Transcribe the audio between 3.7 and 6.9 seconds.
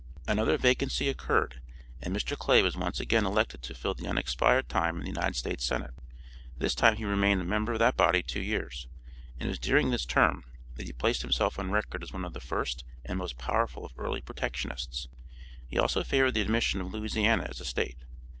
fill the unexpired time in the United States Senate. This